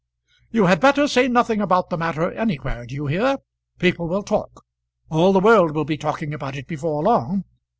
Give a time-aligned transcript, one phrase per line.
[0.49, 3.37] "You had better say nothing about the matter anywhere; d'you hear?
[3.77, 4.65] People will talk;
[5.11, 7.43] all the world will be talking about it before long.